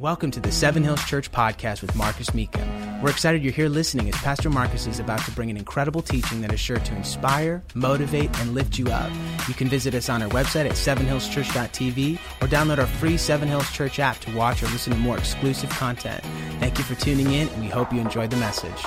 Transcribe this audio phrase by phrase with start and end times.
[0.00, 3.00] Welcome to the Seven Hills Church podcast with Marcus Mecum.
[3.00, 6.40] We're excited you're here listening as Pastor Marcus is about to bring an incredible teaching
[6.40, 9.12] that is sure to inspire, motivate, and lift you up.
[9.46, 13.70] You can visit us on our website at sevenhillschurch.tv or download our free Seven Hills
[13.70, 16.24] Church app to watch or listen to more exclusive content.
[16.58, 18.84] Thank you for tuning in, and we hope you enjoyed the message.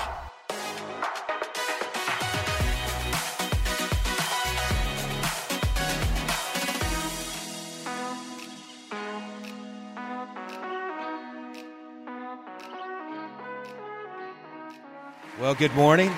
[15.47, 16.11] Well, good morning.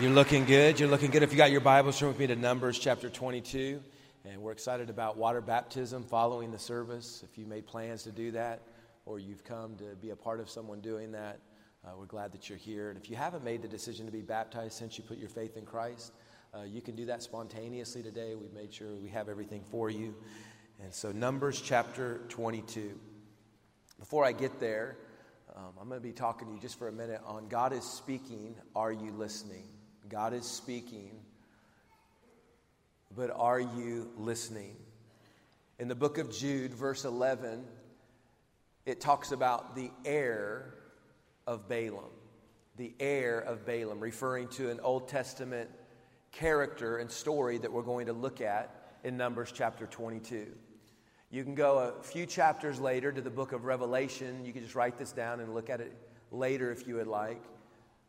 [0.00, 0.80] You're looking good.
[0.80, 1.22] You're looking good.
[1.22, 3.82] If you got your Bibles, turn with me to Numbers chapter 22.
[4.24, 7.22] And we're excited about water baptism following the service.
[7.30, 8.62] If you made plans to do that
[9.04, 11.40] or you've come to be a part of someone doing that,
[11.84, 12.88] uh, we're glad that you're here.
[12.88, 15.58] And if you haven't made the decision to be baptized since you put your faith
[15.58, 16.12] in Christ,
[16.54, 18.36] uh, you can do that spontaneously today.
[18.36, 20.14] We've made sure we have everything for you.
[20.82, 22.98] And so, Numbers chapter 22.
[23.98, 24.96] Before I get there,
[25.58, 27.82] um, I'm going to be talking to you just for a minute on God is
[27.82, 28.54] speaking.
[28.76, 29.64] Are you listening?
[30.08, 31.10] God is speaking,
[33.16, 34.76] but are you listening?
[35.80, 37.64] In the book of Jude, verse 11,
[38.86, 40.74] it talks about the err
[41.46, 42.12] of Balaam.
[42.76, 45.68] The err of Balaam, referring to an Old Testament
[46.30, 50.46] character and story that we're going to look at in Numbers chapter 22.
[51.30, 54.46] You can go a few chapters later to the book of Revelation.
[54.46, 55.92] You can just write this down and look at it
[56.30, 57.42] later if you would like.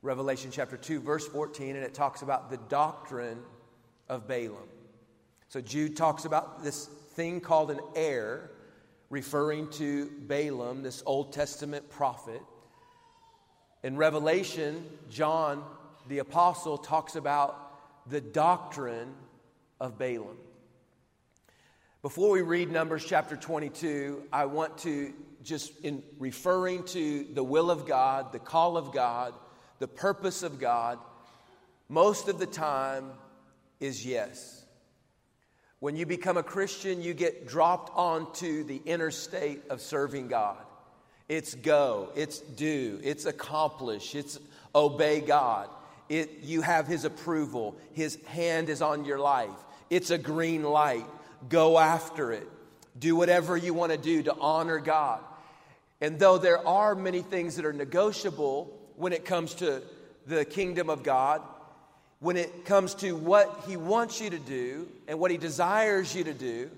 [0.02, 3.40] Revelation chapter 2, verse 14, and it talks about the doctrine
[4.08, 4.70] of Balaam.
[5.50, 8.52] So Jude talks about this thing called an err,
[9.10, 12.42] referring to Balaam, this Old Testament prophet.
[13.84, 15.66] In Revelation, John,
[16.08, 19.14] the apostle, talks about the doctrine
[19.82, 20.38] of Balaam.
[22.02, 25.12] Before we read Numbers chapter 22, I want to
[25.44, 29.34] just in referring to the will of God, the call of God,
[29.80, 30.98] the purpose of God,
[31.90, 33.12] most of the time
[33.82, 34.64] is yes.
[35.80, 40.64] When you become a Christian, you get dropped onto the interstate of serving God.
[41.28, 44.40] It's go, it's do, it's accomplish, it's
[44.74, 45.68] obey God.
[46.08, 49.50] It, you have His approval, His hand is on your life.
[49.90, 51.06] It's a green light
[51.48, 52.48] go after it.
[52.98, 55.22] Do whatever you want to do to honor God.
[56.02, 59.82] And though there are many things that are negotiable when it comes to
[60.28, 61.42] the kingdom of God,
[62.20, 66.26] when it comes to what He wants you to do and what He desires you
[66.26, 66.70] to do,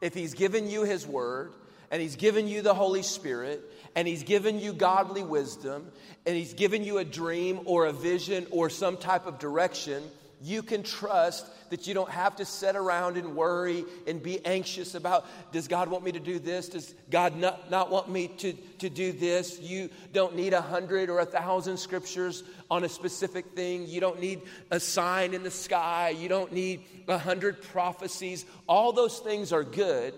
[0.00, 1.52] if He's given you His Word
[1.90, 3.62] and He's given you the Holy Spirit
[3.96, 5.90] and He's given you godly wisdom
[6.26, 10.02] and He's given you a dream or a vision or some type of direction,
[10.44, 14.94] you can trust that you don't have to sit around and worry and be anxious
[14.94, 16.68] about does God want me to do this?
[16.68, 19.58] Does God not, not want me to, to do this?
[19.58, 23.86] You don't need a hundred or a thousand scriptures on a specific thing.
[23.86, 26.10] You don't need a sign in the sky.
[26.10, 28.44] You don't need a hundred prophecies.
[28.68, 30.12] All those things are good.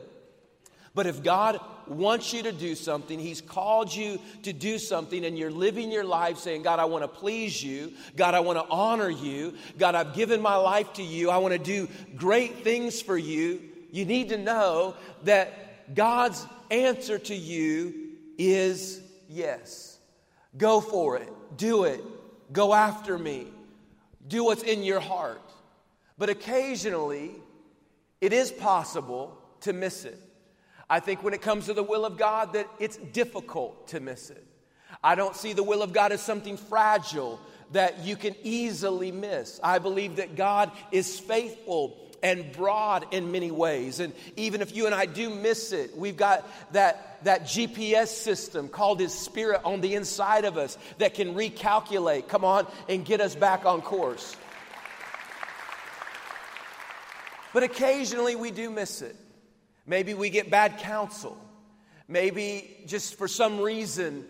[0.97, 5.39] But if God wants you to do something, He's called you to do something, and
[5.39, 7.93] you're living your life saying, God, I want to please you.
[8.17, 9.55] God, I want to honor you.
[9.77, 11.29] God, I've given my life to you.
[11.29, 11.87] I want to do
[12.17, 13.61] great things for you.
[13.93, 19.99] You need to know that God's answer to you is yes.
[20.57, 21.31] Go for it.
[21.59, 22.03] Do it.
[22.51, 23.49] Go after me.
[24.27, 25.43] Do what's in your heart.
[26.17, 27.33] But occasionally,
[28.23, 30.19] it is possible to miss it.
[30.89, 34.31] I think when it comes to the will of God that it's difficult to miss
[34.31, 34.45] it.
[35.03, 37.41] I don't see the will of God as something fragile
[37.73, 39.61] that you can easily miss.
[39.63, 44.01] I believe that God is faithful and broad in many ways.
[44.01, 48.69] And even if you and I do miss it, we've got that, that GPS system
[48.69, 53.21] called His Spirit on the inside of us that can recalculate, come on, and get
[53.21, 54.37] us back on course.
[57.53, 59.17] But occasionally we do miss it.
[59.87, 61.37] Maybe we get bad counsel.
[62.09, 64.25] Maybe just for some reason,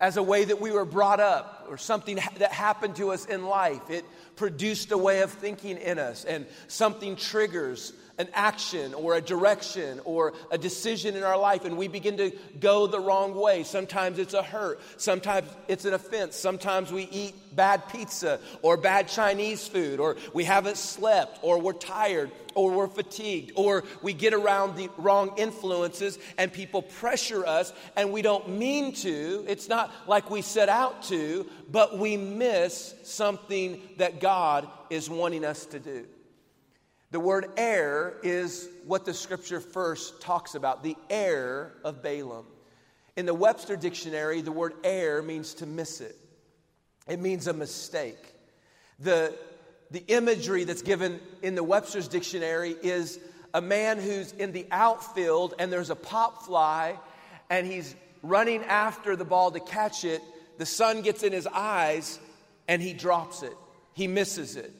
[0.00, 3.46] as a way that we were brought up or something that happened to us in
[3.46, 4.04] life, it
[4.36, 10.00] produced a way of thinking in us, and something triggers an action or a direction
[10.04, 12.30] or a decision in our life and we begin to
[12.60, 13.62] go the wrong way.
[13.64, 19.08] Sometimes it's a hurt, sometimes it's an offense, sometimes we eat bad pizza or bad
[19.08, 24.32] Chinese food, or we haven't slept, or we're tired, or we're fatigued, or we get
[24.32, 29.44] around the wrong influences and people pressure us and we don't mean to.
[29.48, 35.44] It's not like we set out to, but we miss something that God is wanting
[35.44, 36.06] us to do.
[37.14, 42.44] The word err is what the scripture first talks about the err of Balaam.
[43.16, 46.16] In the Webster dictionary, the word err means to miss it,
[47.06, 48.34] it means a mistake.
[48.98, 49.32] The,
[49.92, 53.20] the imagery that's given in the Webster's dictionary is
[53.54, 56.98] a man who's in the outfield and there's a pop fly
[57.48, 57.94] and he's
[58.24, 60.20] running after the ball to catch it.
[60.58, 62.18] The sun gets in his eyes
[62.66, 63.56] and he drops it.
[63.92, 64.72] He misses it.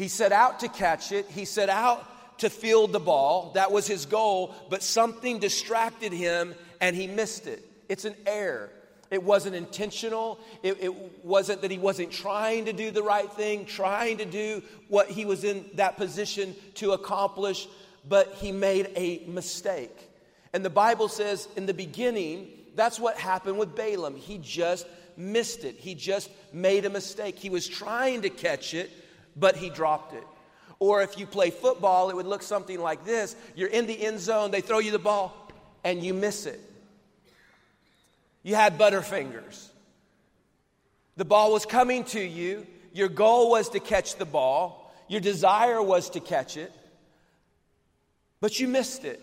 [0.00, 1.26] He set out to catch it.
[1.28, 3.50] He set out to field the ball.
[3.52, 7.62] That was his goal, but something distracted him and he missed it.
[7.86, 8.70] It's an error.
[9.10, 10.38] It wasn't intentional.
[10.62, 14.62] It, it, wasn't that he wasn't trying to do the right thing, trying to do
[14.88, 17.68] what he was in that position to accomplish,
[18.08, 20.08] but he made a mistake.
[20.54, 24.16] And the Bible says in the beginning, that's what happened with Balaam.
[24.16, 24.86] He just
[25.18, 27.38] missed it, he just made a mistake.
[27.38, 28.90] He was trying to catch it,
[29.36, 30.24] but he dropped it.
[30.78, 34.20] Or if you play football, it would look something like this you're in the end
[34.20, 35.34] zone, they throw you the ball,
[35.84, 36.60] and you miss it.
[38.42, 39.68] You had butterfingers.
[41.16, 42.66] The ball was coming to you.
[42.92, 44.94] Your goal was to catch the ball.
[45.08, 46.72] Your desire was to catch it.
[48.40, 49.20] But you missed it.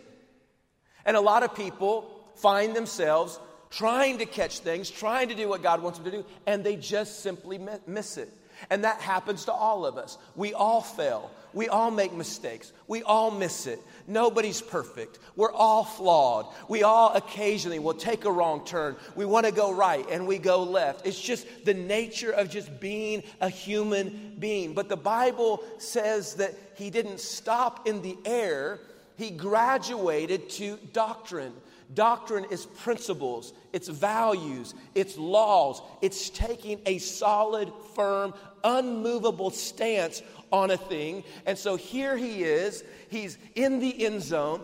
[1.05, 3.39] And a lot of people find themselves
[3.69, 6.75] trying to catch things, trying to do what God wants them to do, and they
[6.75, 8.31] just simply miss it.
[8.69, 10.17] And that happens to all of us.
[10.35, 11.31] We all fail.
[11.53, 12.71] We all make mistakes.
[12.87, 13.81] We all miss it.
[14.05, 15.19] Nobody's perfect.
[15.35, 16.53] We're all flawed.
[16.67, 18.95] We all occasionally will take a wrong turn.
[19.15, 21.07] We want to go right and we go left.
[21.07, 24.73] It's just the nature of just being a human being.
[24.73, 28.79] But the Bible says that he didn't stop in the err,
[29.17, 31.53] he graduated to doctrine.
[31.93, 38.33] Doctrine is principles, it's values, it's laws, it's taking a solid, firm,
[38.63, 40.21] unmovable stance
[40.51, 41.23] on a thing.
[41.45, 44.61] And so here he is, he's in the end zone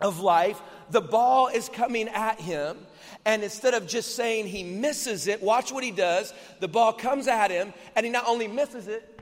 [0.00, 0.60] of life.
[0.90, 2.76] The ball is coming at him.
[3.24, 6.34] And instead of just saying he misses it, watch what he does.
[6.60, 9.20] The ball comes at him, and he not only misses it,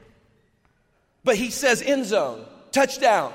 [1.23, 3.33] but he says end zone, touchdown,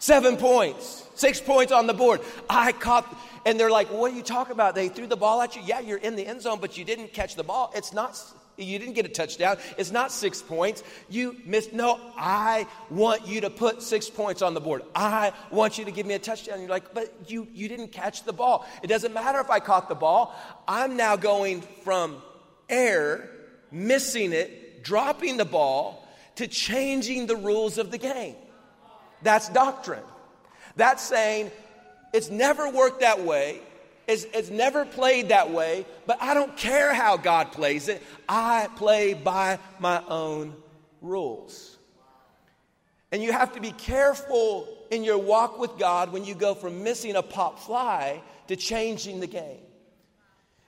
[0.00, 2.20] seven points, six points on the board.
[2.48, 3.06] I caught,
[3.46, 4.74] and they're like, What are you talking about?
[4.74, 5.62] They threw the ball at you.
[5.64, 7.70] Yeah, you're in the end zone, but you didn't catch the ball.
[7.76, 8.16] It's not
[8.64, 9.56] you didn't get a touchdown.
[9.78, 10.82] It's not six points.
[11.08, 11.72] You missed.
[11.72, 14.82] No, I want you to put six points on the board.
[14.94, 16.60] I want you to give me a touchdown.
[16.60, 18.66] You're like, but you, you didn't catch the ball.
[18.82, 20.34] It doesn't matter if I caught the ball.
[20.68, 22.22] I'm now going from
[22.68, 23.30] err,
[23.70, 26.06] missing it, dropping the ball,
[26.36, 28.36] to changing the rules of the game.
[29.22, 30.02] That's doctrine.
[30.76, 31.50] That's saying
[32.12, 33.60] it's never worked that way.
[34.06, 38.02] It's, it's never played that way, but I don't care how God plays it.
[38.28, 40.56] I play by my own
[41.00, 41.78] rules.
[43.12, 46.82] And you have to be careful in your walk with God when you go from
[46.82, 49.60] missing a pop fly to changing the game.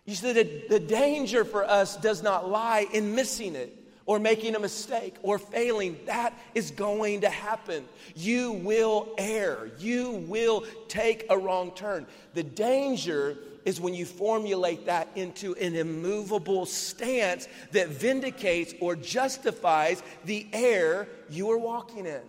[0.05, 3.77] You see, the, the danger for us does not lie in missing it
[4.13, 7.83] or making a mistake or failing, that is going to happen.
[8.15, 9.71] You will err.
[9.79, 12.07] You will take a wrong turn.
[12.35, 20.03] The danger is when you formulate that into an immovable stance that vindicates or justifies
[20.27, 22.21] the error you are walking in.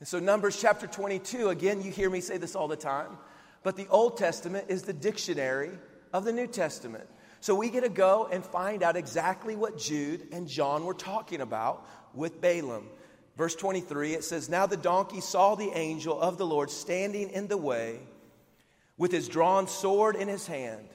[0.00, 3.18] And so, Numbers chapter 22, again, you hear me say this all the time,
[3.62, 5.72] but the Old Testament is the dictionary
[6.14, 7.06] of the New Testament.
[7.40, 11.40] So we get to go and find out exactly what Jude and John were talking
[11.40, 12.88] about with Balaam.
[13.36, 17.48] Verse 23, it says, Now the donkey saw the angel of the Lord standing in
[17.48, 18.00] the way
[18.96, 20.88] with his drawn sword in his hand.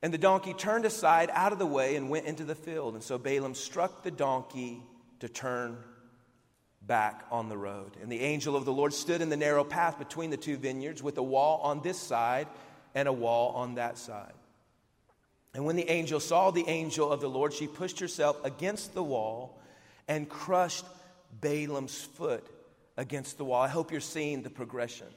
[0.00, 2.94] And the donkey turned aside out of the way and went into the field.
[2.94, 4.80] And so Balaam struck the donkey
[5.18, 5.76] to turn
[6.82, 7.96] back on the road.
[8.00, 11.02] And the angel of the Lord stood in the narrow path between the two vineyards
[11.02, 12.46] with a wall on this side
[12.94, 14.32] and a wall on that side.
[15.58, 19.02] And when the angel saw the angel of the Lord, she pushed herself against the
[19.02, 19.60] wall
[20.06, 20.84] and crushed
[21.40, 22.46] Balaam's foot
[22.96, 23.60] against the wall.
[23.60, 25.08] I hope you're seeing the progression.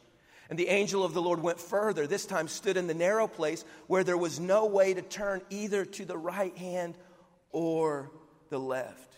[0.50, 3.64] And the angel of the Lord went further, this time stood in the narrow place
[3.86, 6.96] where there was no way to turn either to the right hand
[7.52, 8.10] or
[8.50, 9.14] the left.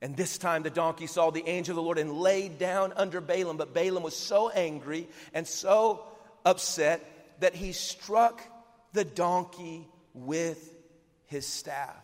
[0.00, 3.20] And this time the donkey saw the angel of the Lord and laid down under
[3.20, 3.56] Balaam.
[3.56, 6.06] But Balaam was so angry and so
[6.44, 8.40] upset that he struck
[8.92, 10.74] the donkey with
[11.26, 11.96] his staff.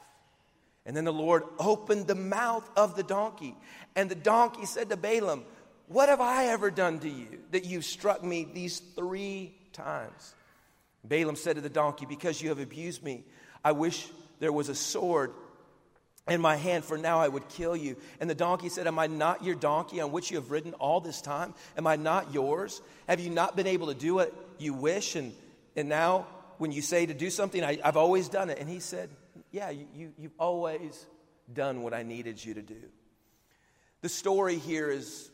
[0.87, 3.57] And then the Lord opened the mouth of the donkey.
[3.97, 5.45] And the donkey said to Balaam,
[5.89, 10.35] What have I ever done to you that you've struck me these three times?
[11.03, 13.25] Balaam said to the donkey, Because you have abused me,
[13.65, 14.09] I wish
[14.41, 15.33] there was a sword
[16.29, 17.97] in my hand, for now I would kill you.
[18.19, 21.01] And the donkey said, Am I not your donkey on which you have ridden all
[21.01, 21.55] this time?
[21.77, 22.83] Am I not yours?
[23.09, 25.17] Have you not been able to do what you wish?
[25.17, 25.33] And,
[25.77, 26.27] and now,
[26.59, 28.59] when you say to do something, I, have always done it.
[28.59, 29.11] And he said,
[29.51, 31.07] Yeah, you, you, you've always
[31.53, 32.81] done what I needed you to do.
[34.01, 35.31] The story here is,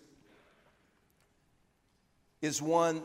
[2.40, 3.02] is one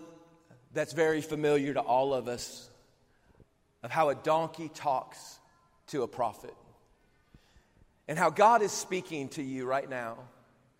[0.73, 2.69] that's very familiar to all of us
[3.83, 5.39] of how a donkey talks
[5.87, 6.53] to a prophet
[8.07, 10.17] and how God is speaking to you right now.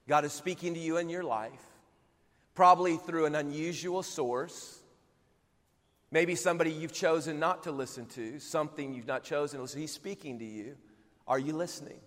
[0.07, 1.51] God is speaking to you in your life,
[2.53, 4.81] probably through an unusual source.
[6.15, 9.81] Maybe somebody you've chosen not to listen to, something you've not chosen to listen.
[9.81, 10.77] He's speaking to you.
[11.27, 11.99] Are you listening?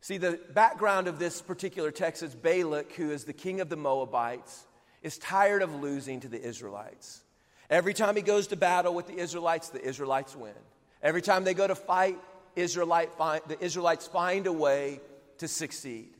[0.00, 3.76] See, the background of this particular text is Balak, who is the king of the
[3.76, 4.66] Moabites,
[5.04, 7.22] is tired of losing to the Israelites.
[7.70, 10.50] Every time he goes to battle with the Israelites, the Israelites win.
[11.00, 12.18] Every time they go to fight,
[12.56, 15.00] Israelite find, the Israelites find a way
[15.36, 16.10] to succeed.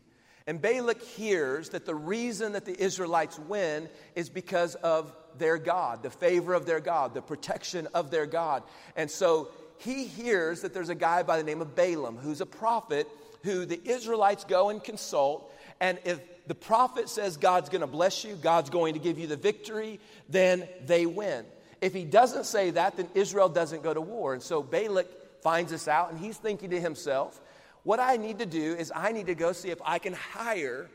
[0.46, 6.02] And Balak hears that the reason that the Israelites win is because of their God,
[6.02, 8.62] the favor of their God, the protection of their God.
[8.96, 12.46] And so he hears that there's a guy by the name of Balaam who's a
[12.46, 13.06] prophet
[13.44, 15.52] who the Israelites go and consult.
[15.80, 19.26] And if the prophet says God's going to bless you, God's going to give you
[19.26, 21.44] the victory, then they win.
[21.80, 24.34] If he doesn't say that, then Israel doesn't go to war.
[24.34, 25.06] And so Balak
[25.42, 27.40] finds this out, and he's thinking to himself,
[27.84, 30.90] what I need to do is I need to go see if I can hire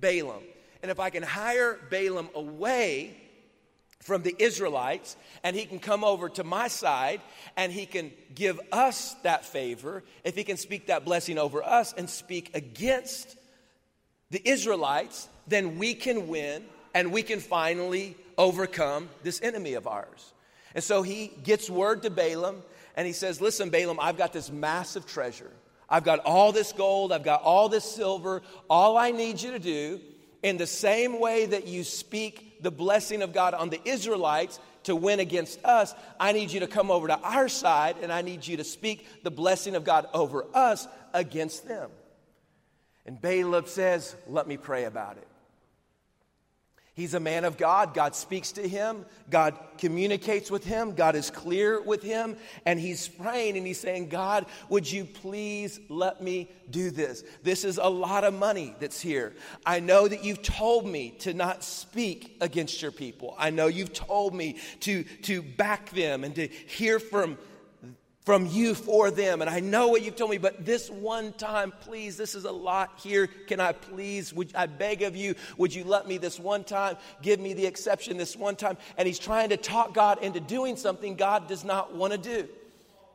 [0.00, 0.42] Balaam.
[0.82, 3.16] And if I can hire Balaam away
[4.00, 7.20] from the Israelites, and he can come over to my side
[7.56, 11.92] and he can give us that favor, if he can speak that blessing over us
[11.92, 13.36] and speak against
[14.30, 16.64] the Israelites, then we can win
[16.94, 20.32] and we can finally overcome this enemy of ours.
[20.74, 22.62] And so he gets word to Balaam
[22.96, 25.50] and he says, Listen, Balaam, I've got this massive treasure.
[25.88, 28.42] I've got all this gold, I've got all this silver.
[28.68, 30.00] All I need you to do,
[30.42, 34.96] in the same way that you speak the blessing of God on the Israelites to
[34.96, 38.46] win against us, I need you to come over to our side and I need
[38.46, 41.90] you to speak the blessing of God over us against them.
[43.06, 45.27] And Balaam says, Let me pray about it.
[46.98, 47.94] He's a man of God.
[47.94, 49.06] God speaks to him.
[49.30, 50.96] God communicates with him.
[50.96, 52.36] God is clear with him.
[52.66, 57.22] And he's praying and he's saying, God, would you please let me do this?
[57.44, 59.36] This is a lot of money that's here.
[59.64, 63.36] I know that you've told me to not speak against your people.
[63.38, 67.38] I know you've told me to, to back them and to hear from
[68.28, 69.40] from you for them.
[69.40, 72.52] And I know what you've told me, but this one time, please, this is a
[72.52, 73.26] lot here.
[73.26, 76.98] Can I please, would, I beg of you, would you let me this one time,
[77.22, 78.76] give me the exception this one time?
[78.98, 82.46] And he's trying to talk God into doing something God does not want to do.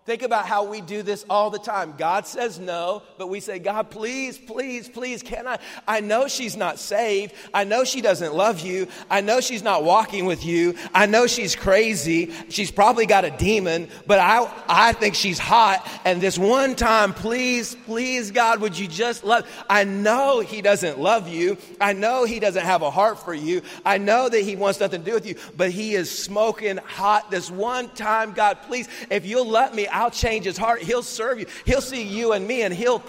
[0.05, 1.93] Think about how we do this all the time.
[1.98, 5.60] God says no, but we say, God, please, please, please, can I?
[5.88, 7.33] I know she's not saved.
[7.53, 8.89] I know she doesn't love you.
[9.10, 10.75] I know she's not walking with you.
[10.93, 12.33] I know she's crazy.
[12.50, 15.89] She's probably got a demon, but I, I think she's hot.
[16.03, 19.48] And this one time, please, please, God, would you just love?
[19.69, 21.55] I know he doesn't love you.
[21.79, 23.62] I know he doesn't have a heart for you.
[23.86, 27.31] I know that he wants nothing to do with you, but he is smoking hot.
[27.31, 30.81] This one time, God, please, if you'll let me, I'll change his heart.
[30.81, 31.45] He'll serve you.
[31.65, 33.01] He'll see you and me and he'll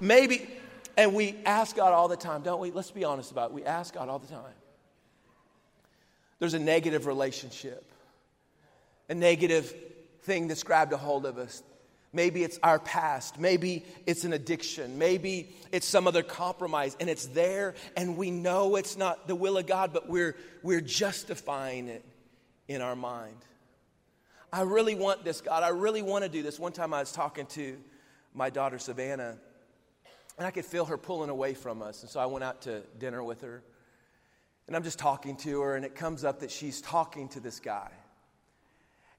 [0.00, 0.48] maybe.
[0.96, 2.70] And we ask God all the time, don't we?
[2.70, 3.54] Let's be honest about it.
[3.54, 4.54] We ask God all the time.
[6.38, 7.84] There's a negative relationship,
[9.08, 9.74] a negative
[10.22, 11.62] thing that's grabbed a hold of us.
[12.12, 13.38] Maybe it's our past.
[13.40, 14.98] Maybe it's an addiction.
[14.98, 16.96] Maybe it's some other compromise.
[17.00, 20.82] And it's there, and we know it's not the will of God, but we're, we're
[20.82, 22.04] justifying it
[22.68, 23.36] in our mind.
[24.52, 25.62] I really want this, God.
[25.62, 26.58] I really want to do this.
[26.58, 27.78] One time I was talking to
[28.34, 29.38] my daughter, Savannah,
[30.36, 32.02] and I could feel her pulling away from us.
[32.02, 33.62] And so I went out to dinner with her.
[34.66, 37.60] And I'm just talking to her, and it comes up that she's talking to this
[37.60, 37.90] guy.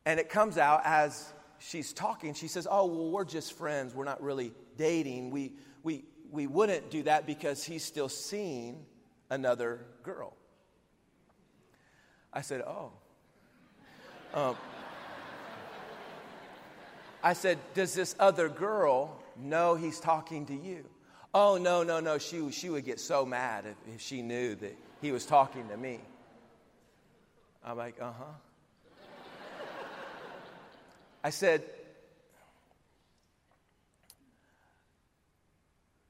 [0.05, 3.95] And it comes out as she's talking, she says, Oh, well, we're just friends.
[3.95, 5.31] We're not really dating.
[5.31, 8.85] We, we, we wouldn't do that because he's still seeing
[9.29, 10.35] another girl.
[12.31, 12.91] I said, Oh.
[14.33, 14.55] Um,
[17.23, 20.83] I said, Does this other girl know he's talking to you?
[21.33, 22.17] Oh, no, no, no.
[22.17, 25.77] She, she would get so mad if, if she knew that he was talking to
[25.77, 26.01] me.
[27.65, 28.25] I'm like, Uh huh.
[31.23, 31.63] I said,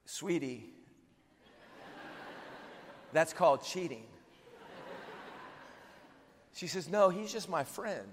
[0.06, 0.64] Sweetie,
[3.12, 4.04] that's called cheating.
[6.54, 8.08] She says, No, he's just my friend.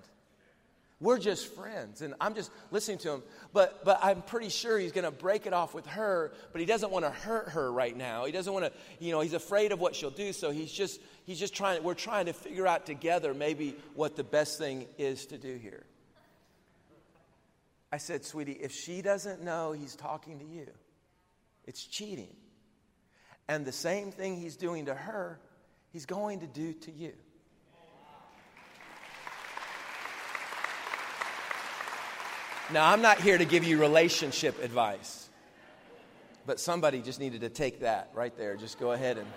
[1.01, 2.03] We're just friends.
[2.03, 3.23] And I'm just listening to him.
[3.51, 6.67] But, but I'm pretty sure he's going to break it off with her, but he
[6.67, 8.25] doesn't want to hurt her right now.
[8.25, 10.31] He doesn't want to, you know, he's afraid of what she'll do.
[10.31, 14.23] So he's just, he's just trying, we're trying to figure out together maybe what the
[14.23, 15.83] best thing is to do here.
[17.91, 20.67] I said, sweetie, if she doesn't know he's talking to you,
[21.65, 22.33] it's cheating.
[23.47, 25.39] And the same thing he's doing to her,
[25.91, 27.13] he's going to do to you.
[32.73, 35.27] Now, I'm not here to give you relationship advice,
[36.45, 38.55] but somebody just needed to take that right there.
[38.55, 39.27] Just go ahead and.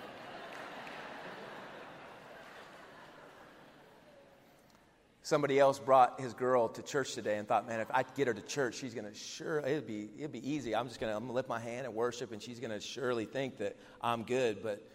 [5.21, 8.33] Somebody else brought his girl to church today and thought, man, if I get her
[8.33, 10.73] to church, she's going to sure, it'll be, it'll be easy.
[10.75, 13.57] I'm just going to lift my hand and worship, and she's going to surely think
[13.57, 14.61] that I'm good.
[14.63, 14.87] But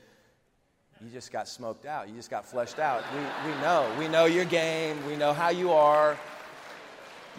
[1.02, 2.09] you just got smoked out.
[2.09, 3.02] You just got fleshed out.
[3.12, 3.92] We, we know.
[3.99, 5.04] We know your game.
[5.06, 6.16] We know how you are.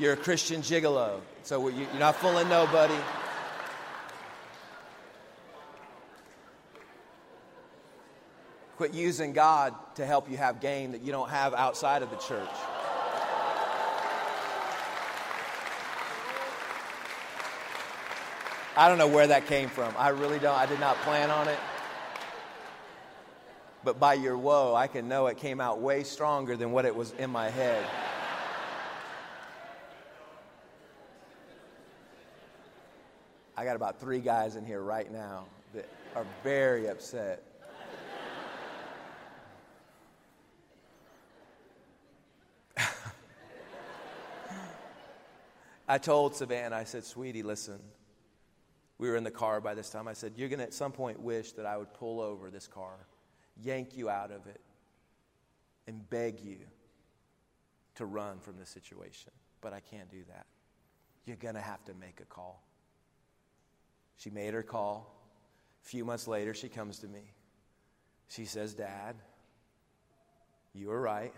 [0.01, 1.22] You're a Christian gigolo.
[1.43, 2.96] So you're not fooling nobody.
[8.77, 12.15] Quit using God to help you have game that you don't have outside of the
[12.15, 12.50] church.
[18.75, 19.93] I don't know where that came from.
[20.00, 20.58] I really don't.
[20.58, 21.60] I did not plan on it.
[23.84, 26.96] But by your woe, I can know it came out way stronger than what it
[26.96, 27.86] was in my head.
[33.62, 37.44] I got about three guys in here right now that are very upset.
[45.88, 47.80] I told Savannah, I said, sweetie, listen
[48.98, 50.08] we were in the car by this time.
[50.08, 52.68] I said, You're going to at some point wish that I would pull over this
[52.68, 52.94] car,
[53.63, 54.62] yank you out of it,
[55.88, 56.58] and beg you
[57.96, 59.32] to run from the situation.
[59.60, 60.46] But I can't do that.
[61.25, 62.63] You're going to have to make a call.
[64.18, 65.15] She made her call.
[65.84, 67.34] A few months later, she comes to me.
[68.27, 69.15] She says, Dad,
[70.74, 71.34] you were right.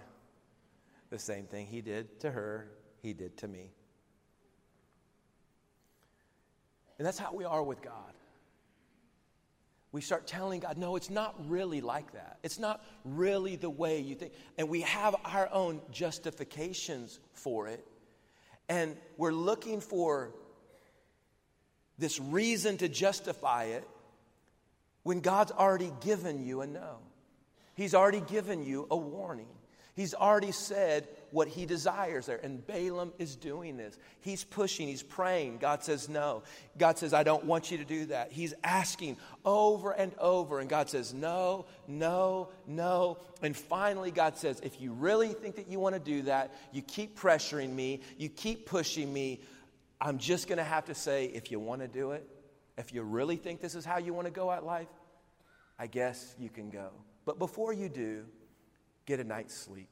[1.09, 2.69] The same thing he did to her,
[3.01, 3.71] he did to me.
[6.97, 8.13] And that's how we are with God.
[9.91, 12.39] We start telling God, no, it's not really like that.
[12.41, 14.33] It's not really the way you think.
[14.57, 17.85] And we have our own justifications for it.
[18.69, 20.33] And we're looking for
[21.97, 23.87] this reason to justify it
[25.03, 26.97] when God's already given you a no.
[27.75, 29.47] He's already given you a warning.
[29.95, 32.39] He's already said what he desires there.
[32.41, 33.95] And Balaam is doing this.
[34.21, 35.59] He's pushing, he's praying.
[35.59, 36.41] God says, No.
[36.79, 38.31] God says, I don't want you to do that.
[38.31, 40.59] He's asking over and over.
[40.59, 43.19] And God says, No, no, no.
[43.43, 46.81] And finally, God says, If you really think that you want to do that, you
[46.81, 49.41] keep pressuring me, you keep pushing me.
[50.05, 52.27] I'm just going to have to say, if you want to do it,
[52.77, 54.89] if you really think this is how you want to go at life,
[55.79, 56.89] I guess you can go.
[57.23, 58.25] But before you do,
[59.05, 59.87] get a night's sleep.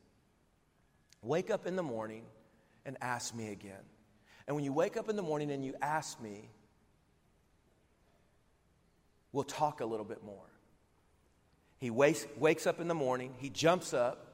[1.24, 2.24] Wake up in the morning
[2.86, 3.84] and ask me again.
[4.48, 6.50] And when you wake up in the morning and you ask me,
[9.32, 10.44] we'll talk a little bit more.
[11.78, 14.28] He wakes, wakes up in the morning, he jumps up,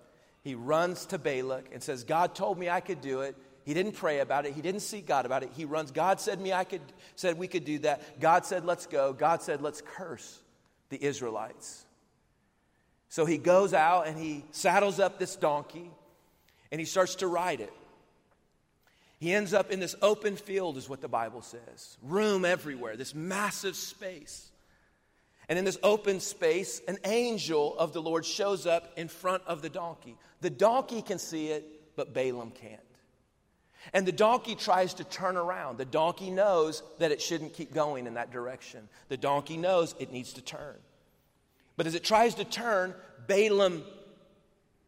[0.43, 3.35] he runs to Balak and says, God told me I could do it.
[3.67, 4.53] He didn't pray about it.
[4.53, 5.49] He didn't seek God about it.
[5.53, 5.91] He runs.
[5.91, 6.79] God said me I could
[7.17, 8.21] said we could do that.
[8.21, 9.11] God said let's go.
[9.11, 10.39] God said let's curse
[10.87, 11.85] the Israelites.
[13.09, 15.91] So he goes out and he saddles up this donkey
[16.71, 17.73] and he starts to ride it.
[19.19, 21.97] He ends up in this open field, is what the Bible says.
[22.01, 24.49] Room everywhere, this massive space.
[25.49, 29.61] And in this open space, an angel of the Lord shows up in front of
[29.61, 30.15] the donkey.
[30.39, 31.65] The donkey can see it,
[31.97, 32.79] but Balaam can't.
[33.93, 35.77] And the donkey tries to turn around.
[35.77, 38.87] The donkey knows that it shouldn't keep going in that direction.
[39.09, 40.75] The donkey knows it needs to turn.
[41.75, 42.93] But as it tries to turn,
[43.27, 43.83] Balaam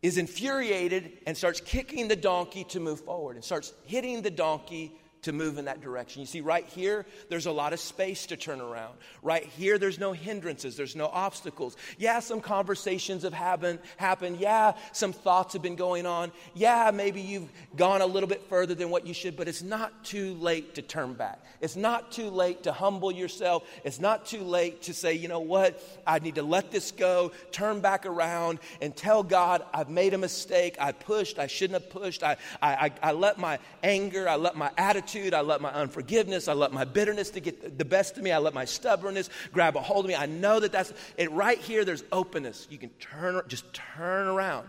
[0.01, 4.93] is infuriated and starts kicking the donkey to move forward and starts hitting the donkey
[5.23, 6.21] to move in that direction.
[6.21, 8.93] You see, right here, there's a lot of space to turn around.
[9.21, 11.75] Right here, there's no hindrances, there's no obstacles.
[11.97, 14.39] Yeah, some conversations have happened, happened.
[14.39, 16.31] Yeah, some thoughts have been going on.
[16.53, 20.05] Yeah, maybe you've gone a little bit further than what you should, but it's not
[20.05, 21.43] too late to turn back.
[21.59, 23.63] It's not too late to humble yourself.
[23.83, 27.33] It's not too late to say, you know what, I need to let this go,
[27.51, 30.77] turn back around, and tell God, I've made a mistake.
[30.79, 32.23] I pushed, I shouldn't have pushed.
[32.23, 35.33] I, I, I, I let my anger, I let my attitude, attitude.
[35.33, 36.47] I let my unforgiveness.
[36.47, 38.31] I let my bitterness to get the best of me.
[38.31, 40.15] I let my stubbornness grab a hold of me.
[40.15, 41.31] I know that that's it.
[41.31, 42.67] Right here, there's openness.
[42.69, 44.67] You can turn, just turn around.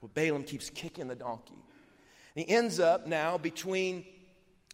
[0.00, 1.54] Well, Balaam keeps kicking the donkey.
[2.34, 4.04] He ends up now between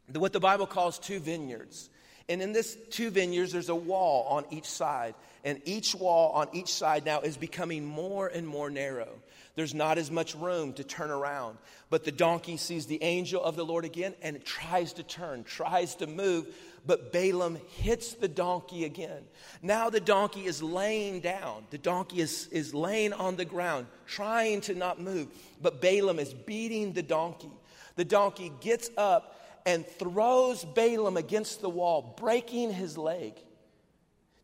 [0.08, 1.88] the, what the Bible calls two vineyards.
[2.28, 5.14] And in this two vineyards, there's a wall on each side.
[5.44, 9.08] And each wall on each side now is becoming more and more narrow.
[9.54, 11.58] There's not as much room to turn around.
[11.88, 15.94] But the donkey sees the angel of the Lord again and tries to turn, tries
[15.96, 16.48] to move.
[16.86, 19.22] But Balaam hits the donkey again.
[19.62, 21.66] Now the donkey is laying down.
[21.70, 25.28] The donkey is, is laying on the ground, trying to not move.
[25.62, 27.52] But Balaam is beating the donkey.
[27.94, 33.34] The donkey gets up and throws Balaam against the wall, breaking his leg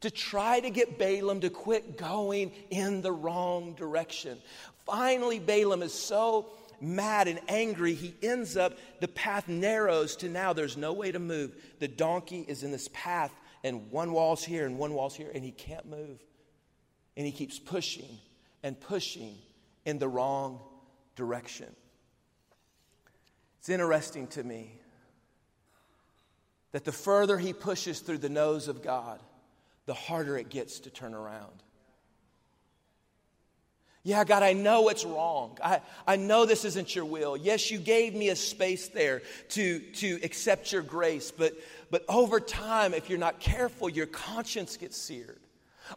[0.00, 4.38] to try to get Balaam to quit going in the wrong direction.
[4.90, 6.46] Finally, Balaam is so
[6.80, 11.18] mad and angry, he ends up, the path narrows to now there's no way to
[11.20, 11.54] move.
[11.78, 15.44] The donkey is in this path, and one wall's here and one wall's here, and
[15.44, 16.18] he can't move.
[17.16, 18.18] And he keeps pushing
[18.64, 19.36] and pushing
[19.84, 20.60] in the wrong
[21.14, 21.68] direction.
[23.60, 24.72] It's interesting to me
[26.72, 29.20] that the further he pushes through the nose of God,
[29.86, 31.62] the harder it gets to turn around.
[34.02, 35.58] Yeah, God, I know it's wrong.
[35.62, 37.36] I, I know this isn't your will.
[37.36, 41.52] Yes, you gave me a space there to, to accept your grace, but,
[41.90, 45.38] but over time, if you're not careful, your conscience gets seared.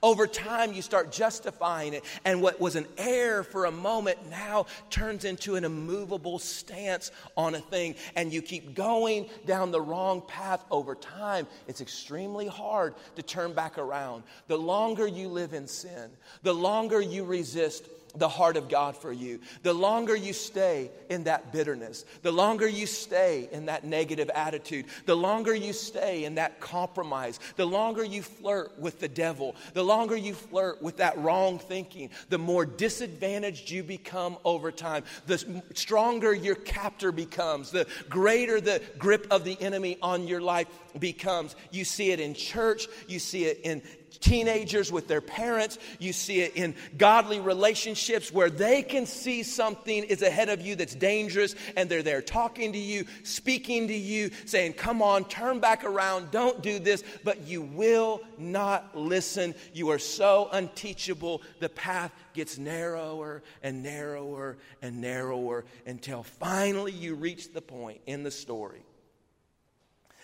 [0.01, 4.65] Over time, you start justifying it, and what was an error for a moment now
[4.89, 10.21] turns into an immovable stance on a thing, and you keep going down the wrong
[10.21, 11.47] path over time.
[11.67, 14.23] It's extremely hard to turn back around.
[14.47, 16.10] The longer you live in sin,
[16.41, 19.39] the longer you resist the heart of God for you.
[19.63, 24.86] The longer you stay in that bitterness, the longer you stay in that negative attitude,
[25.06, 29.84] the longer you stay in that compromise, the longer you flirt with the devil, the
[29.84, 35.04] longer you flirt with that wrong thinking, the more disadvantaged you become over time.
[35.26, 40.67] The stronger your captor becomes, the greater the grip of the enemy on your life
[40.99, 41.56] becomes.
[41.71, 43.82] You see it in church, you see it in
[44.19, 45.78] teenagers with their parents.
[45.99, 50.76] You see it in godly relationships where they can see something is ahead of you
[50.76, 55.60] that's dangerous and they're there talking to you, speaking to you, saying, Come on, turn
[55.60, 59.56] back around, don't do this, but you will not listen.
[59.73, 61.41] You are so unteachable.
[61.60, 68.23] The path gets narrower and narrower and narrower until finally you reach the point in
[68.23, 68.84] the story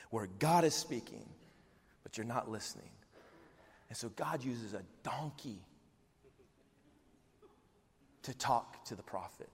[0.10, 1.28] where God is speaking,
[2.04, 2.90] but you're not listening.
[3.90, 5.60] And so God uses a donkey
[8.24, 9.50] to talk to the prophet.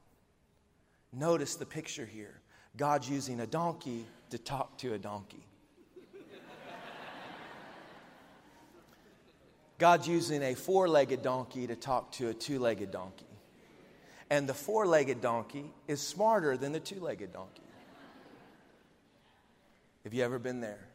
[1.14, 2.42] Notice the picture here
[2.76, 5.46] God's using a donkey to talk to a donkey.
[9.78, 13.26] God's using a four legged donkey to talk to a two legged donkey.
[14.30, 17.62] And the four legged donkey is smarter than the two legged donkey.
[20.04, 20.88] Have you ever been there?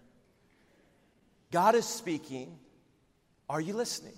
[1.50, 2.58] God is speaking
[3.50, 4.14] are you listening?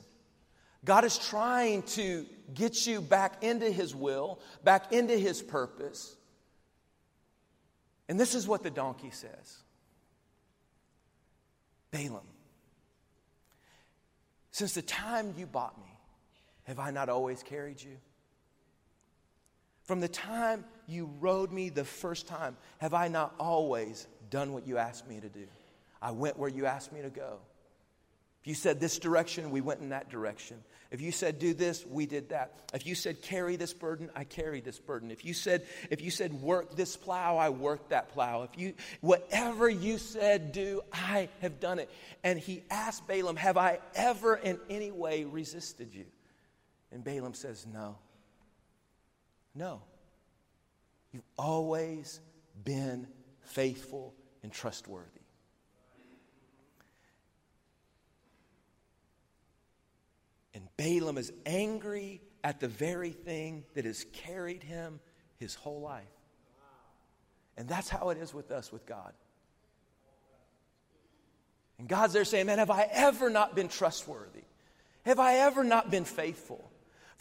[0.84, 6.14] God is trying to get you back into His will, back into His purpose.
[8.08, 9.56] And this is what the donkey says
[11.90, 12.26] Balaam,
[14.50, 15.98] since the time you bought me,
[16.64, 17.96] have I not always carried you?
[19.84, 24.66] From the time you rode me the first time, have I not always done what
[24.66, 25.46] you asked me to do?
[26.02, 27.38] I went where you asked me to go.
[28.42, 30.64] If you said this direction, we went in that direction.
[30.90, 32.52] If you said do this, we did that.
[32.74, 35.12] If you said carry this burden, I carried this burden.
[35.12, 38.42] If you said if you said work this plow, I worked that plow.
[38.42, 41.88] If you whatever you said do, I have done it.
[42.24, 46.06] And he asked Balaam, "Have I ever in any way resisted you?"
[46.90, 47.96] And Balaam says, "No.
[49.54, 49.82] No.
[51.12, 52.20] You've always
[52.64, 53.06] been
[53.42, 55.20] faithful and trustworthy."
[60.54, 65.00] And Balaam is angry at the very thing that has carried him
[65.38, 66.04] his whole life.
[67.56, 69.12] And that's how it is with us with God.
[71.78, 74.44] And God's there saying, Man, have I ever not been trustworthy?
[75.04, 76.71] Have I ever not been faithful?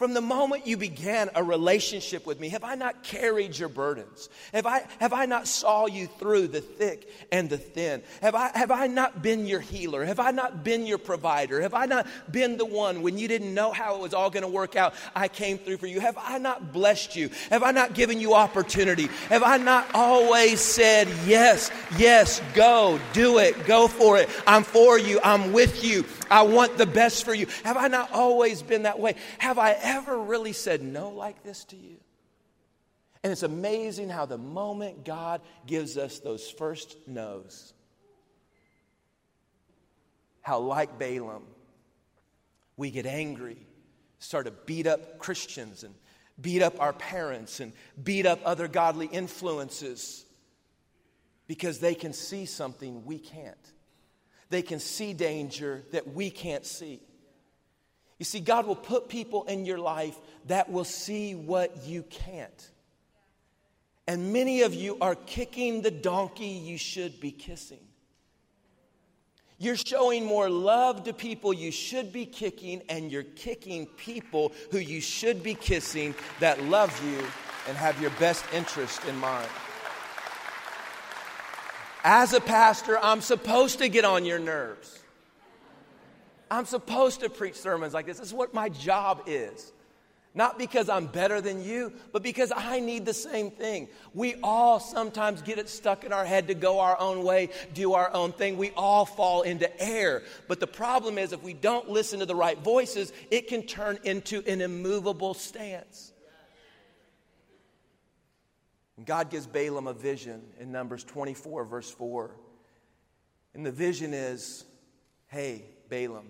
[0.02, 4.30] From the moment you began a relationship with me, have I not carried your burdens?
[4.52, 8.02] Have I, have I not saw you through the thick and the thin?
[8.24, 10.04] Have I, have I not been your healer?
[10.04, 11.62] Have I not been your provider?
[11.62, 14.42] Have I not been the one when you didn't know how it was all going
[14.42, 14.96] to work out?
[15.16, 16.00] I came through for you.
[16.00, 17.30] Have I not blessed you?
[17.52, 19.06] Have I not given you opportunity?
[19.30, 24.32] Have I not always said, yes, yes, go, do it, go for it.
[24.48, 25.20] I'm for you.
[25.24, 26.06] I'm with you.
[26.32, 27.46] I want the best for you.
[27.66, 29.16] Have I not always been that way?
[29.38, 31.98] Have I ever really said no like this to you?
[33.24, 37.74] And it's amazing how the moment God gives us those first no's,
[40.42, 41.44] how, like Balaam,
[42.78, 43.58] we get angry,
[44.18, 45.94] start to beat up Christians and
[46.42, 47.74] beat up our parents and
[48.04, 50.26] beat up other godly influences
[51.46, 53.56] because they can see something we can't.
[54.50, 57.02] They can see danger that we can't see.
[58.22, 62.70] You see, God will put people in your life that will see what you can't.
[64.06, 67.80] And many of you are kicking the donkey you should be kissing.
[69.58, 74.78] You're showing more love to people you should be kicking, and you're kicking people who
[74.78, 77.26] you should be kissing that love you
[77.68, 79.50] and have your best interest in mind.
[82.04, 85.01] As a pastor, I'm supposed to get on your nerves.
[86.52, 88.20] I'm supposed to preach sermons like this.
[88.20, 89.72] This is what my job is.
[90.34, 93.88] Not because I'm better than you, but because I need the same thing.
[94.14, 97.94] We all sometimes get it stuck in our head to go our own way, do
[97.94, 98.58] our own thing.
[98.58, 100.24] We all fall into error.
[100.48, 104.00] But the problem is, if we don't listen to the right voices, it can turn
[104.04, 106.12] into an immovable stance.
[109.06, 112.32] God gives Balaam a vision in Numbers 24, verse 4.
[113.54, 114.66] And the vision is
[115.28, 116.28] hey, Balaam,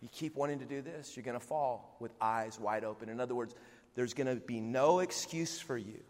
[0.00, 3.08] you keep wanting to do this, you're going to fall with eyes wide open.
[3.08, 3.54] In other words,
[3.94, 6.00] there's going to be no excuse for you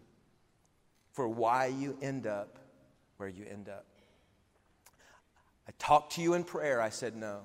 [1.13, 2.59] for why you end up
[3.17, 3.87] where you end up.
[5.69, 7.41] I talked to you in prayer, I said no.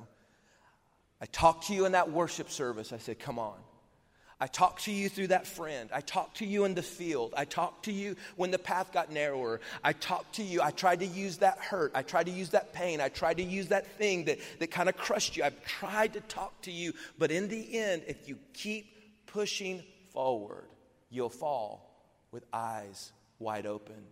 [1.21, 3.57] I talked to you in that worship service, I said, come on.
[4.41, 5.91] I talked to you through that friend.
[5.93, 7.35] I talked to you in the field.
[7.37, 9.61] I talked to you when the path got narrower.
[9.83, 10.63] I talked to you.
[10.63, 11.91] I tried to use that hurt.
[11.93, 13.01] I tried to use that pain.
[13.01, 15.43] I tried to use that thing that, that kind of crushed you.
[15.43, 16.93] I've tried to talk to you.
[17.19, 20.65] But in the end, if you keep pushing forward,
[21.11, 21.87] you'll fall
[22.31, 24.03] with eyes wide open.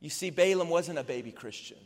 [0.00, 1.78] You see, Balaam wasn't a baby Christian.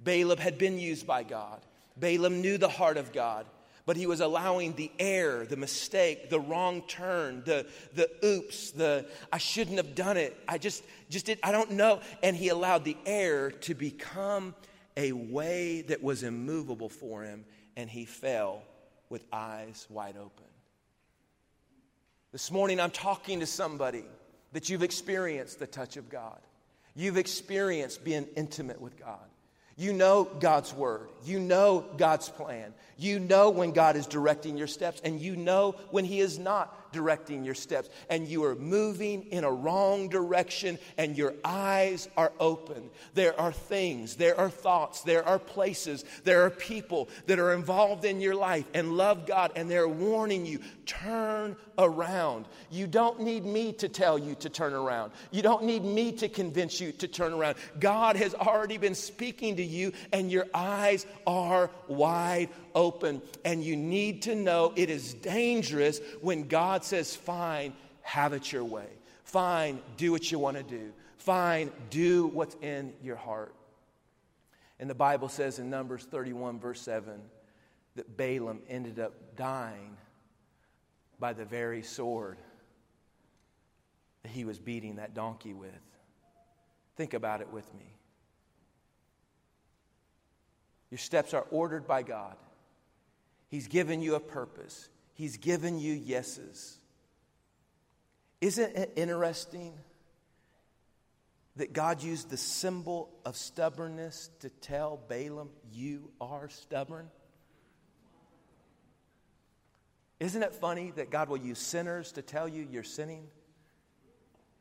[0.00, 1.60] Balaam had been used by God.
[1.98, 3.44] Balaam knew the heart of God
[3.84, 9.06] but he was allowing the error, the mistake, the wrong turn, the, the oops, the
[9.32, 10.36] I shouldn't have done it.
[10.46, 12.00] I just, just did, I don't know.
[12.22, 14.54] And he allowed the error to become
[14.96, 17.44] a way that was immovable for him,
[17.76, 18.62] and he fell
[19.08, 20.44] with eyes wide open.
[22.30, 24.04] This morning, I'm talking to somebody
[24.52, 26.38] that you've experienced the touch of God.
[26.94, 29.28] You've experienced being intimate with God.
[29.82, 31.08] You know God's word.
[31.24, 32.72] You know God's plan.
[32.98, 36.72] You know when God is directing your steps, and you know when He is not
[36.92, 42.32] directing your steps, and you are moving in a wrong direction, and your eyes are
[42.38, 42.90] open.
[43.14, 48.04] There are things, there are thoughts, there are places, there are people that are involved
[48.04, 52.46] in your life and love God, and they're warning you turn around.
[52.70, 55.12] You don't need me to tell you to turn around.
[55.30, 57.56] You don't need me to convince you to turn around.
[57.80, 63.22] God has already been speaking to you, and your eyes are wide open.
[63.44, 68.64] And you need to know it is dangerous when God says, Fine, have it your
[68.64, 68.88] way.
[69.24, 70.92] Fine, do what you want to do.
[71.16, 73.54] Fine, do what's in your heart.
[74.78, 77.20] And the Bible says in Numbers 31, verse 7,
[77.94, 79.96] that Balaam ended up dying
[81.18, 82.38] by the very sword
[84.22, 85.70] that he was beating that donkey with.
[86.96, 87.94] Think about it with me.
[90.90, 92.36] Your steps are ordered by God.
[93.52, 96.78] He's given you a purpose, He's given you yeses.
[98.40, 99.74] Isn't it interesting
[101.56, 107.10] that God used the symbol of stubbornness to tell Balaam, You are stubborn?
[110.18, 113.26] Isn't it funny that God will use sinners to tell you you're sinning?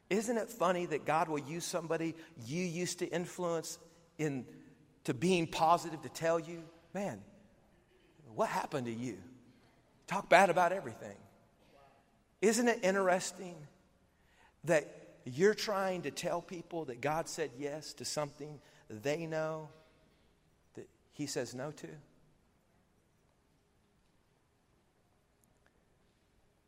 [0.09, 2.13] Isn't it funny that God will use somebody
[2.45, 3.79] you used to influence
[4.17, 4.45] in
[5.05, 7.21] to being positive to tell you, man,
[8.35, 9.17] what happened to you?
[10.07, 11.15] Talk bad about everything.
[12.41, 13.55] Isn't it interesting
[14.65, 14.87] that
[15.25, 19.69] you're trying to tell people that God said yes to something they know
[20.75, 21.87] that He says no to?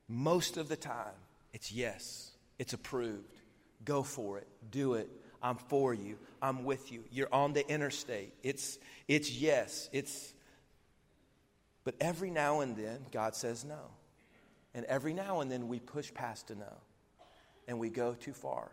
[0.08, 1.16] Most of the time,
[1.54, 3.36] it's yes, it's approved.
[3.84, 5.10] Go for it, do it.
[5.42, 7.04] I'm for you, I'm with you.
[7.12, 8.34] You're on the interstate.
[8.44, 10.33] It's, it's yes, it's
[11.84, 13.92] but every now and then, God says no.
[14.74, 16.74] And every now and then, we push past a no
[17.68, 18.72] and we go too far.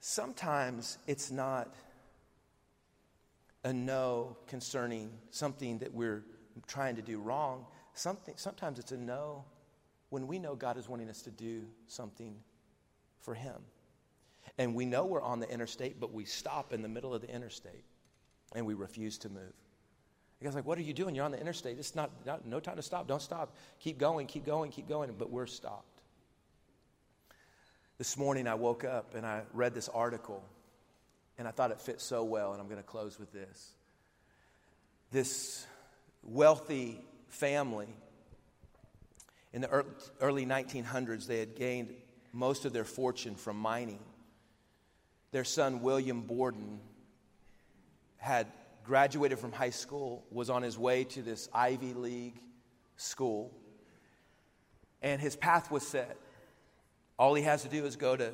[0.00, 1.74] Sometimes it's not
[3.64, 6.24] a no concerning something that we're
[6.66, 7.66] trying to do wrong.
[7.94, 9.44] Something, sometimes it's a no
[10.10, 12.36] when we know God is wanting us to do something
[13.20, 13.56] for Him.
[14.58, 17.28] And we know we're on the interstate, but we stop in the middle of the
[17.28, 17.84] interstate
[18.54, 19.52] and we refuse to move.
[20.38, 21.14] The guy's like, What are you doing?
[21.14, 21.78] You're on the interstate.
[21.78, 23.06] It's not, not no time to stop.
[23.06, 23.54] Don't stop.
[23.80, 25.14] Keep going, keep going, keep going.
[25.18, 26.02] But we're stopped.
[27.98, 30.44] This morning I woke up and I read this article
[31.38, 33.72] and I thought it fit so well, and I'm going to close with this.
[35.12, 35.66] This
[36.22, 37.88] wealthy family
[39.52, 39.84] in the
[40.20, 41.94] early 1900s, they had gained
[42.32, 44.00] most of their fortune from mining.
[45.32, 46.80] Their son, William Borden,
[48.18, 48.46] had
[48.86, 52.40] graduated from high school, was on his way to this Ivy League
[52.96, 53.52] school,
[55.02, 56.16] and his path was set.
[57.18, 58.32] All he has to do is go to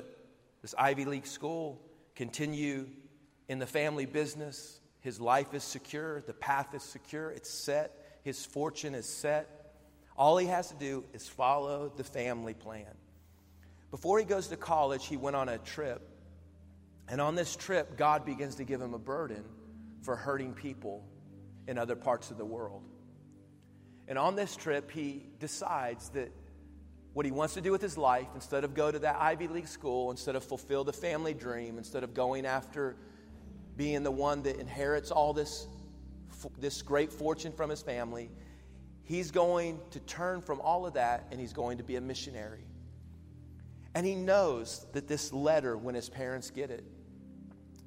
[0.61, 1.81] this Ivy League school,
[2.15, 2.87] continue
[3.49, 4.79] in the family business.
[5.01, 9.75] His life is secure, the path is secure, it's set, his fortune is set.
[10.15, 12.85] All he has to do is follow the family plan.
[13.91, 16.01] Before he goes to college, he went on a trip.
[17.09, 19.43] And on this trip, God begins to give him a burden
[20.03, 21.03] for hurting people
[21.67, 22.83] in other parts of the world.
[24.07, 26.31] And on this trip, he decides that
[27.13, 29.67] what he wants to do with his life, instead of go to that Ivy League
[29.67, 32.97] school, instead of fulfill the family dream, instead of going after
[33.77, 35.67] being the one that inherits all this,
[36.59, 38.29] this great fortune from his family,
[39.03, 42.65] he's going to turn from all of that and he's going to be a missionary.
[43.95, 46.83] And he knows that this letter, when his parents get it,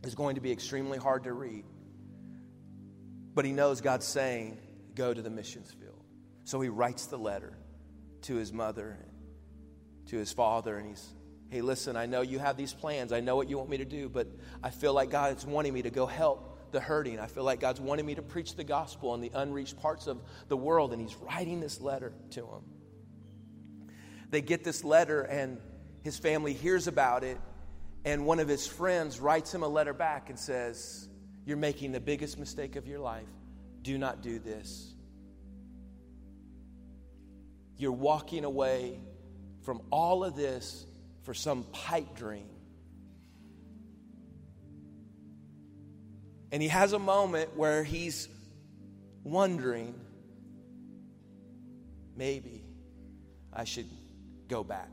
[0.04, 1.64] is going to be extremely hard to read.
[3.36, 4.58] But he knows God's saying,
[4.94, 6.02] go to the missions field.
[6.44, 7.52] So he writes the letter
[8.22, 8.98] to his mother,
[10.06, 11.12] to his father, and he's
[11.48, 13.12] Hey, listen, I know you have these plans.
[13.12, 14.26] I know what you want me to do, but
[14.64, 17.20] I feel like God's wanting me to go help the hurting.
[17.20, 20.20] I feel like God's wanting me to preach the gospel in the unreached parts of
[20.48, 22.62] the world, and He's writing this letter to him.
[24.30, 25.58] They get this letter, and
[26.02, 27.38] his family hears about it,
[28.04, 31.08] and one of his friends writes him a letter back and says,
[31.46, 33.28] You're making the biggest mistake of your life.
[33.82, 34.92] Do not do this.
[37.78, 38.98] You're walking away
[39.62, 40.84] from all of this
[41.22, 42.48] for some pipe dream.
[46.50, 48.28] And he has a moment where he's
[49.22, 49.94] wondering
[52.16, 52.64] maybe
[53.52, 53.88] I should
[54.48, 54.90] go back.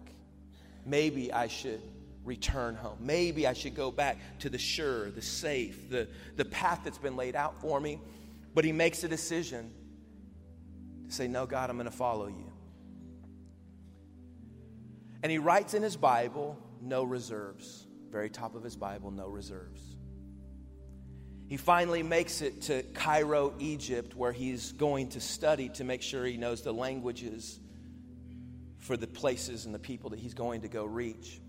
[0.85, 1.81] Maybe I should
[2.23, 2.97] return home.
[2.99, 7.15] Maybe I should go back to the sure, the safe, the, the path that's been
[7.15, 7.99] laid out for me.
[8.53, 9.71] But he makes a decision
[11.07, 12.51] to say, No, God, I'm going to follow you.
[15.23, 17.87] And he writes in his Bible, no reserves.
[18.09, 19.81] Very top of his Bible, no reserves.
[21.47, 26.25] He finally makes it to Cairo, Egypt, where he's going to study to make sure
[26.25, 27.59] he knows the languages
[28.79, 31.39] for the places and the people that he's going to go reach.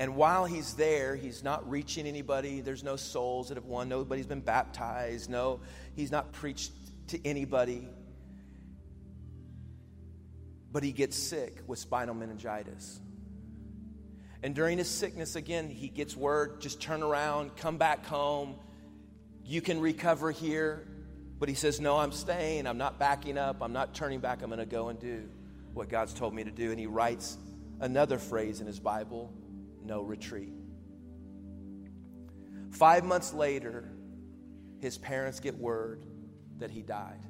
[0.00, 2.60] And while he's there, he's not reaching anybody.
[2.60, 3.88] There's no souls that have won.
[3.88, 5.30] Nobody's been baptized.
[5.30, 5.60] No,
[5.94, 6.72] he's not preached
[7.08, 7.88] to anybody
[10.72, 13.00] but he gets sick with spinal meningitis.
[14.42, 18.54] And during his sickness, again, he gets word just turn around, come back home.
[19.44, 20.86] You can recover here.
[21.38, 22.66] But he says, No, I'm staying.
[22.66, 23.62] I'm not backing up.
[23.62, 24.42] I'm not turning back.
[24.42, 25.28] I'm going to go and do
[25.72, 26.70] what God's told me to do.
[26.70, 27.36] And he writes
[27.80, 29.32] another phrase in his Bible
[29.90, 30.54] no retreat.
[32.70, 33.90] Five months later,
[34.78, 36.06] his parents get word
[36.58, 37.26] that he died.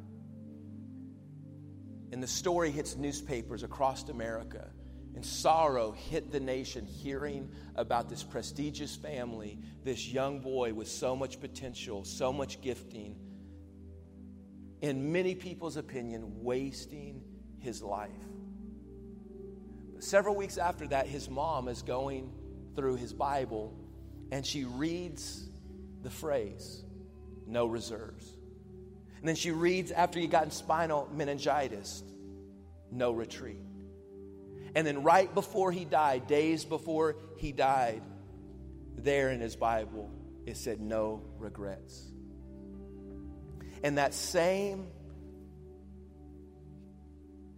[2.13, 4.69] And the story hits newspapers across America.
[5.15, 11.17] And sorrow hit the nation hearing about this prestigious family, this young boy with so
[11.17, 13.17] much potential, so much gifting,
[14.83, 17.23] in many people's opinion, wasting
[17.59, 18.11] his life.
[19.99, 22.33] Several weeks after that, his mom is going
[22.77, 23.75] through his Bible
[24.33, 25.49] and she reads
[26.03, 26.83] the phrase,
[27.47, 28.27] no reserves.
[29.19, 32.03] And then she reads after he got spinal meningitis,
[32.91, 33.61] no retreat.
[34.75, 38.03] And then right before he died, days before he died,
[38.97, 40.11] there in his Bible,
[40.47, 42.07] it said no regrets.
[43.83, 44.87] And that same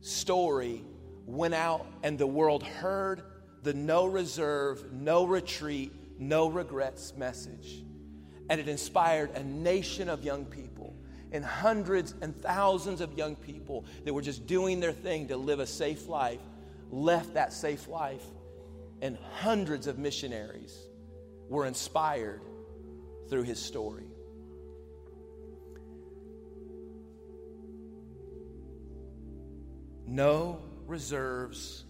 [0.01, 0.85] story
[1.27, 3.23] went out, and the world heard
[3.63, 7.85] the no reserve, no retreat, no regrets message.
[8.51, 10.97] And it inspired a nation of young people
[11.31, 15.61] and hundreds and thousands of young people that were just doing their thing to live
[15.61, 16.41] a safe life
[16.93, 18.23] left that safe life,
[19.01, 20.79] and hundreds of missionaries
[21.49, 22.43] were inspired
[23.29, 24.05] through his story.
[30.07, 31.85] No reserves,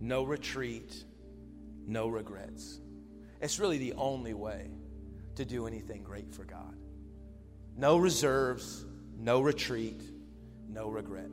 [0.00, 1.04] no retreat,
[1.86, 2.80] no regrets.
[3.40, 4.70] It's really the only way
[5.36, 6.76] to do anything great for God.
[7.76, 8.84] No reserves,
[9.18, 10.02] no retreat,
[10.68, 11.30] no regret.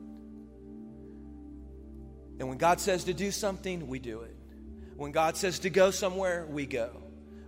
[2.40, 4.36] And when God says to do something, we do it.
[4.96, 6.90] When God says to go somewhere, we go.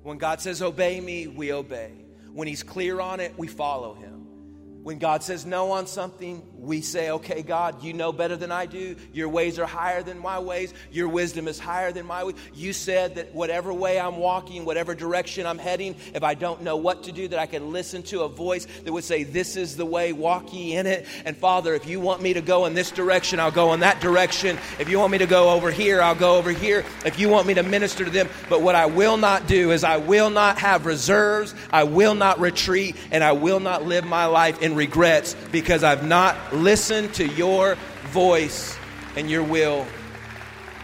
[0.03, 1.91] When God says, obey me, we obey.
[2.31, 4.83] When He's clear on it, we follow Him.
[4.83, 8.65] When God says no on something, we say, okay, God, you know better than I
[8.65, 8.95] do.
[9.13, 10.73] Your ways are higher than my ways.
[10.91, 12.35] Your wisdom is higher than my ways.
[12.53, 16.77] You said that whatever way I'm walking, whatever direction I'm heading, if I don't know
[16.77, 19.77] what to do, that I can listen to a voice that would say, This is
[19.77, 21.05] the way, walk ye in it.
[21.25, 24.01] And Father, if you want me to go in this direction, I'll go in that
[24.01, 24.57] direction.
[24.79, 26.83] If you want me to go over here, I'll go over here.
[27.05, 28.29] If you want me to minister to them.
[28.49, 32.39] But what I will not do is I will not have reserves, I will not
[32.39, 37.27] retreat, and I will not live my life in regrets because I've not listened to
[37.27, 37.75] your
[38.05, 38.77] voice
[39.15, 39.85] and your will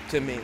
[0.10, 0.40] to me.